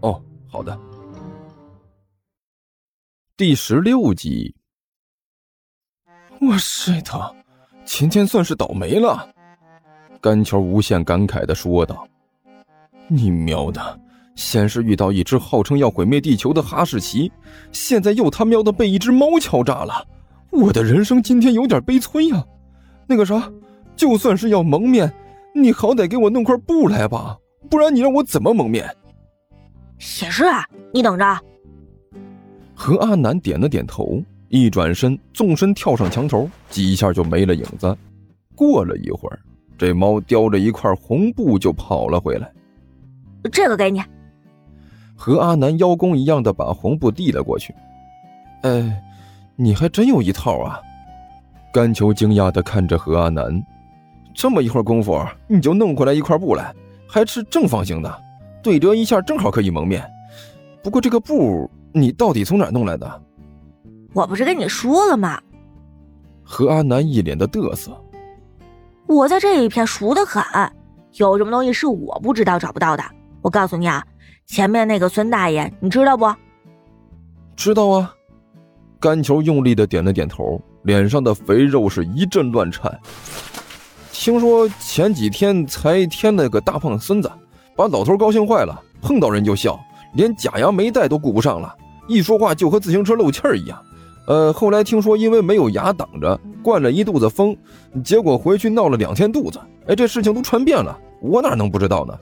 [0.00, 0.78] 哦，好的。
[3.36, 4.54] 第十六集。
[6.40, 7.36] 我睡的，
[7.84, 9.28] 今天算是倒霉了。
[10.20, 12.06] 甘球无限感慨的说道
[13.08, 14.00] ：“你喵的，
[14.36, 17.30] 先是遇到一只号称要毁灭地球的哈士奇，
[17.72, 20.06] 现在又他喵的被一只猫敲诈了。
[20.50, 22.44] 我的人生今天有点悲催呀。
[23.06, 23.50] 那个啥，
[23.96, 25.12] 就算是要蒙面，
[25.54, 27.36] 你好歹给我弄块布来吧，
[27.68, 28.88] 不然你让我怎么蒙面？”
[29.98, 30.44] 也是，
[30.92, 31.24] 你等着。
[32.74, 37.96] 何阿南点了点头，一转身，纵身跳上墙头，几下就没了影子。
[38.54, 39.38] 过了一会儿，
[39.76, 42.50] 这猫叼着一块红布就跑了回来。
[43.52, 44.02] 这个给你。
[45.16, 47.74] 何阿南邀功一样的把红布递了过去。
[48.62, 49.02] 哎，
[49.56, 50.80] 你还真有一套啊！
[51.72, 53.60] 甘球惊讶的看着何阿南，
[54.32, 56.72] 这么一会儿功夫，你就弄回来一块布来，
[57.08, 58.22] 还是正方形的。
[58.62, 60.04] 对折一下，正好可以蒙面。
[60.82, 63.22] 不过这个布你到底从哪弄来的？
[64.14, 65.40] 我不是跟你说了吗？
[66.42, 67.92] 何阿南一脸的嘚瑟。
[69.06, 70.42] 我在这一片熟得很，
[71.14, 73.04] 有什么东西是我不知道找不到的？
[73.42, 74.04] 我告诉你啊，
[74.46, 76.32] 前面那个孙大爷，你知道不？
[77.56, 78.14] 知道啊。
[79.00, 82.98] 甘球用力的点了点头，脸上的肥肉是一阵乱颤。
[84.10, 87.30] 听说前几天才添了个大胖孙子。
[87.78, 89.78] 把老头高兴坏了，碰到人就笑，
[90.14, 91.72] 连假牙没戴都顾不上了，
[92.08, 93.80] 一说话就和自行车漏气儿一样。
[94.26, 97.56] 呃，后来听说因为没有牙挡着，灌了一肚子风，
[98.02, 99.60] 结果回去闹了两天肚子。
[99.86, 102.18] 哎，这事情都传遍了，我哪能不知道呢？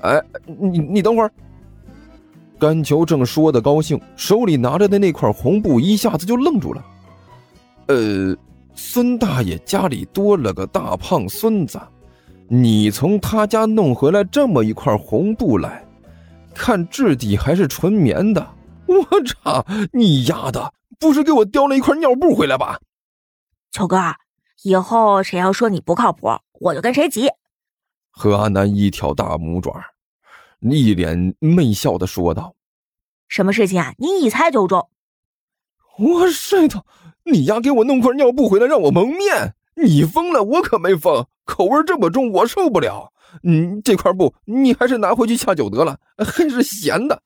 [0.00, 0.20] 哎，
[0.58, 1.30] 你你等会儿。
[2.58, 6.84] 甘球正说的高兴，手里拿着的那块红布一下子就愣住了。
[7.86, 8.36] 呃，
[8.74, 11.78] 孙大爷家里多了个大胖孙子。
[12.48, 15.84] 你从他家弄回来这么一块红布来，
[16.54, 18.54] 看质地还是纯棉的。
[18.86, 19.66] 我操！
[19.92, 22.78] 你丫的，不是给我叼了一块尿布回来吧？
[23.72, 23.98] 秋哥，
[24.62, 26.28] 以后谁要说你不靠谱，
[26.60, 27.28] 我就跟谁急。
[28.10, 29.72] 何阿南一挑大拇爪，
[30.60, 32.54] 一脸媚笑的说道
[33.28, 33.92] ：“什么事情啊？
[33.98, 34.88] 你一猜就中。”
[35.98, 36.84] 我睡的，
[37.24, 39.56] 你丫给我弄块尿布回来让我蒙面？
[39.76, 40.42] 你疯了？
[40.42, 41.26] 我可没疯。
[41.44, 43.12] 口味这么重，我受不了。
[43.42, 47.22] 嗯，这块布你还是拿回去下酒得了， 还是咸的。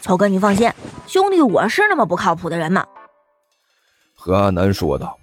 [0.00, 0.72] 秋哥，你放心，
[1.06, 2.86] 兄弟，我是那么不靠谱的人吗？
[4.14, 5.18] 何阿南说道。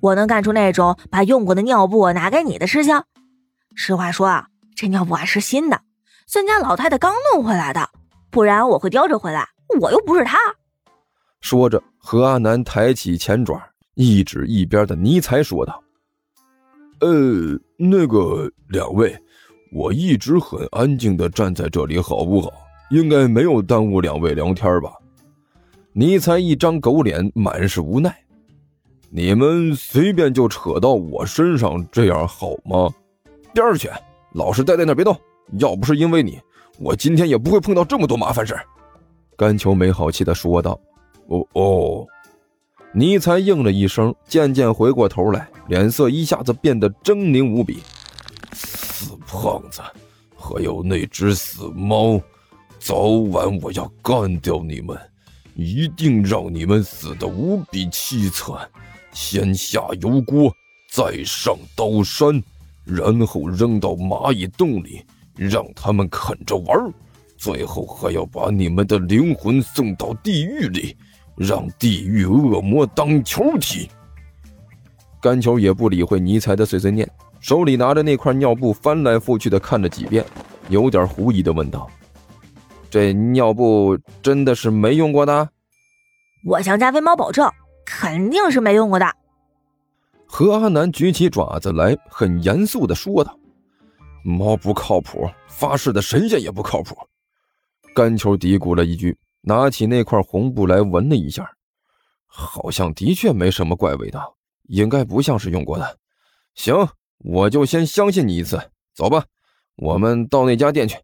[0.00, 3.02] 我能干出那种把用过的尿布拿给你的事情。
[3.74, 5.80] 实话说啊，这尿布还是新的，
[6.26, 7.88] 孙家老太太刚弄回来的，
[8.30, 9.48] 不然我会叼着回来。
[9.80, 10.38] 我又不是他。
[11.40, 13.60] 说着，何阿南抬起前爪，
[13.96, 15.82] 一指一边的尼才，说道。
[17.00, 19.18] 呃，那个两位，
[19.72, 22.52] 我一直很安静的站在这里，好不好？
[22.90, 24.92] 应该没有耽误两位聊天吧？
[25.94, 28.14] 尼才一张狗脸，满是无奈。
[29.08, 32.92] 你们随便就扯到我身上，这样好吗？
[33.54, 33.88] 边儿去，
[34.34, 35.18] 老实待在那别动。
[35.58, 36.38] 要不是因为你，
[36.78, 38.54] 我今天也不会碰到这么多麻烦事。
[39.38, 40.78] 甘秋没好气的说道。
[41.28, 42.06] 哦哦。
[42.98, 47.80] 尼才应了一声，渐渐回过头来，脸色一下子变得狰狞无比。
[48.54, 49.82] 死胖子，
[50.34, 52.18] 还有那只死猫，
[52.78, 54.98] 早晚我要干掉你们，
[55.54, 58.66] 一定让你们死的无比凄惨。
[59.12, 60.50] 先下油锅，
[60.90, 62.42] 再上刀山，
[62.82, 65.04] 然后扔到蚂蚁洞里，
[65.34, 66.90] 让他们啃着玩
[67.36, 70.96] 最后还要把你们的灵魂送到地狱里。
[71.36, 73.88] 让地狱恶魔当球踢。
[75.20, 77.08] 甘球也不理会尼采的碎碎念，
[77.40, 80.24] 手里拿着那块尿布翻来覆去的看了几遍，
[80.68, 81.90] 有点狐疑的问道
[82.90, 85.48] ：“这尿布真的是没用过的？”
[86.46, 87.50] 我向加菲猫保证，
[87.84, 89.06] 肯定是没用过的。
[90.26, 93.36] 何阿南举起爪子来，很严肃的说道
[94.22, 96.96] ：“猫不靠谱，发誓的神仙也不靠谱。”
[97.94, 99.16] 甘球嘀咕了一句。
[99.48, 101.48] 拿起那块红布来闻了一下，
[102.26, 105.98] 好像的确没什么怪味道，应该不像是用过的。
[106.56, 106.74] 行，
[107.18, 108.60] 我就先相信你一次。
[108.92, 109.24] 走吧，
[109.76, 110.96] 我们到那家店去。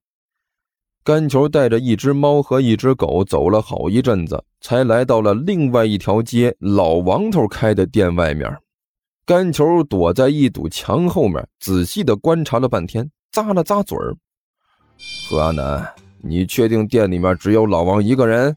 [1.05, 8.51] 甘球带着一只猫和一只狗走了好一阵子，才来到了另外一条街老王头开的店外面。
[9.25, 14.17] 甘球躲在一堵墙后面，仔细的观察了半天，咂了咂嘴儿
[15.31, 18.57] ：“何阿南，你确定店里面只有老王一个人？”“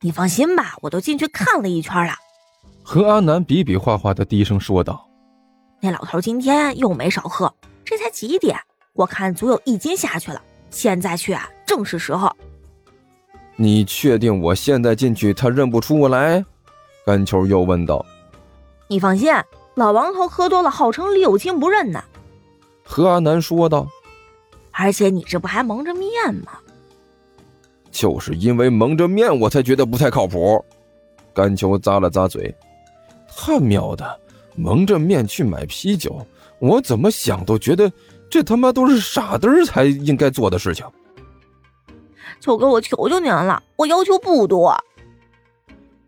[0.00, 2.14] 你放心吧，我都进去看了一圈了。”
[2.82, 5.08] 何阿南比比划划的低声说道
[5.82, 7.52] ：“那老头今天又没少喝，
[7.84, 8.56] 这才几点？
[8.92, 10.40] 我看足有一斤下去了。”
[10.70, 12.30] 现在去啊，正是时候。
[13.56, 16.44] 你确定我现在进去他认不出我来？
[17.06, 18.04] 甘球又问道。
[18.88, 19.32] 你放心，
[19.74, 22.04] 老王头喝多了，号称六亲不认呢。
[22.84, 23.86] 何阿南说道。
[24.78, 26.12] 而且你这不还蒙着面
[26.44, 26.52] 吗？
[27.90, 30.62] 就是因为蒙着面，我才觉得不太靠谱。
[31.32, 32.54] 甘秋咂了咂嘴，
[33.34, 34.20] 他喵的，
[34.54, 36.26] 蒙着面去买啤酒，
[36.58, 37.90] 我怎么想都觉得。
[38.28, 40.84] 这他妈都是傻子才应该做的事情。
[42.40, 44.76] 秋哥，我求求您了，我要求不多。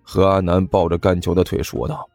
[0.02, 2.08] 何阿南抱着甘球的腿说道：“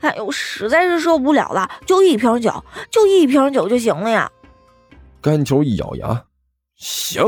[0.00, 4.30] 哎呦，实在是受不了了，就一瓶酒，就一瓶酒就行了呀。”
[5.20, 6.24] 甘球一咬牙
[6.76, 7.22] ：“行，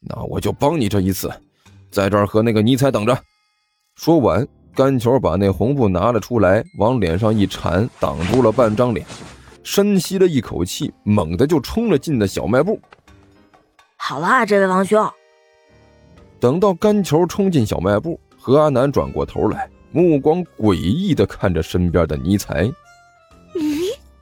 [0.00, 1.30] 那我就帮你这一次，
[1.90, 3.18] 在这儿和那个尼采等着。”
[3.96, 9.06] 说完，甘球把那红布拿了出来，往脸上一缠，挡住了半张脸。
[9.62, 12.80] 深吸了一口气，猛地就冲了进了小卖部。
[13.96, 15.06] 好了，这位王兄。
[16.38, 22.70] 等到干球冲进小卖部，何阿南转过头来，目光诡异地看着身边的尼才。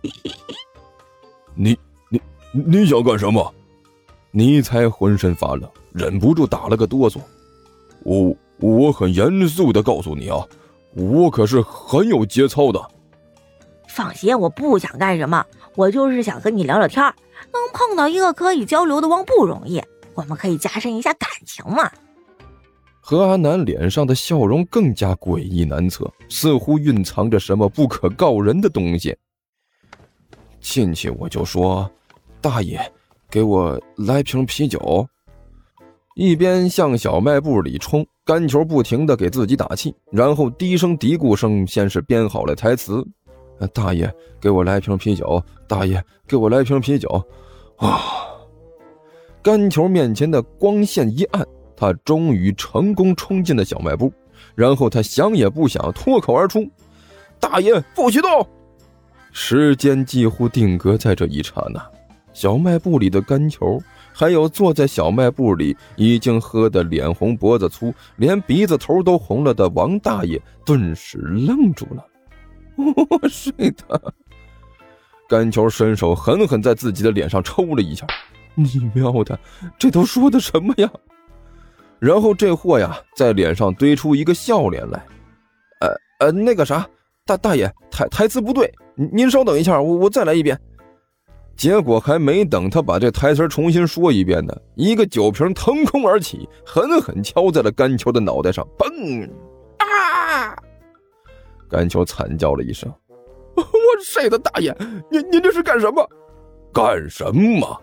[1.55, 1.79] 你
[2.53, 3.55] 你你想干什么？
[4.31, 7.19] 尼才浑身发冷，忍不住打了个哆嗦。
[8.05, 10.47] 我我很严肃的告诉你啊，
[10.95, 12.91] 我可是很有节操的。
[13.89, 17.03] 放心，我不想干什么，我就是想和你聊聊天
[17.53, 19.83] 能碰到一个可以交流的汪不容易，
[20.15, 21.91] 我们可以加深一下感情嘛。
[23.01, 29.17] 何阿南脸上的笑容更加诡异难测，似乎蕴藏着什么不可告人的东西。
[30.61, 31.91] 进去我就说
[32.41, 32.81] ：“大爷，
[33.31, 35.07] 给我来瓶啤酒。”
[36.17, 43.07] 一边向小卖部里冲，干球不停的给自己打气，然后低声嘀咕声，先是编好了台词。
[43.73, 45.41] 大爷，给我来瓶啤酒！
[45.69, 47.09] 大爷，给我来瓶啤酒！
[47.77, 48.01] 啊！
[49.43, 51.47] 干球面前的光线一暗，
[51.77, 54.13] 他终于成功冲进了小卖部。
[54.55, 56.69] 然后他想也不想，脱口而出
[57.39, 58.29] ：“大爷，不许动！”
[59.31, 61.81] 时间几乎定格在这一刹那。
[62.39, 63.83] 小卖部里的干球，
[64.13, 72.07] 还有坐在小卖部里已经喝得脸红脖子粗、连鼻子头都红了的王大爷，顿时愣住了。
[72.77, 74.15] 我睡的，
[75.29, 78.07] 甘球伸手狠狠在自己的脸上抽了一下，
[78.55, 79.37] 你喵的，
[79.77, 80.89] 这都说的什么呀？
[81.99, 85.05] 然后这货呀，在脸上堆出一个笑脸来，
[85.81, 86.89] 呃呃，那个啥，
[87.27, 90.57] 大大爷台台词不对，您稍等一下，我我再来一遍。
[91.59, 99.29] 结果还没等他把这台词重新说一遍呢，一个酒瓶腾空而起，狠狠敲在了甘球的脑袋上，嘣！
[99.79, 100.57] 啊！
[101.69, 102.89] 甘球惨叫了一声
[103.59, 103.65] ：“我
[104.05, 104.73] 谁的大爷，
[105.11, 106.09] 您您这是干什么？
[106.73, 107.77] 干什么？”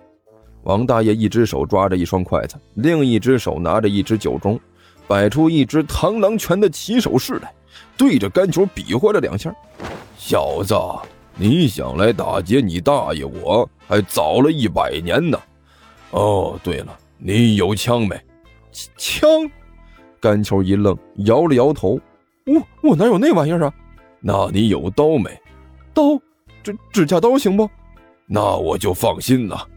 [0.64, 4.58] 王大爷一只手抓着一双筷子，另一只手拿着一只酒盅，
[5.06, 7.54] 摆出一只螳螂拳的起手式来，
[7.98, 9.54] 对着甘球比划了两下
[10.18, 10.74] ：“小子，
[11.38, 15.38] 你想来打劫你大爷，我还早了一百年呢。
[16.12, 18.20] 哦，对了，你有枪没？
[18.98, 19.30] 枪？”
[20.22, 22.00] 甘球一愣，摇了摇头。
[22.46, 23.74] 我我哪有那玩意儿啊？
[24.22, 25.30] 那你有刀没？
[25.94, 26.18] 刀，
[26.64, 27.70] 指指甲刀行不？
[28.28, 29.68] 那我就放心了。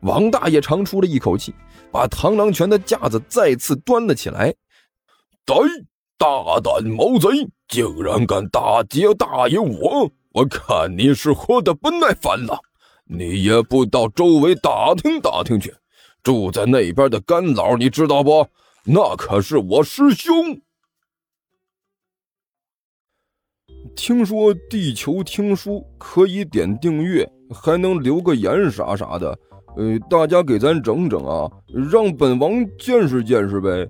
[0.00, 1.54] 王大爷长出了一口气，
[1.90, 4.54] 把螳螂拳的架子再次端了起来。
[5.46, 5.54] 贼，
[6.18, 10.10] 大胆毛贼，竟然敢打劫大爷我！
[10.36, 12.58] 我看你是活得不耐烦了。
[13.06, 15.74] 你也不到周围打听打听去，
[16.22, 18.46] 住在那边的干老你知道不？
[18.84, 20.60] 那可是我师兄。
[23.94, 29.38] 听说地球听书可以点订阅，还能留个言啥啥的，
[29.74, 31.50] 呃，大家给咱整整啊，
[31.90, 33.88] 让本王见识见识呗。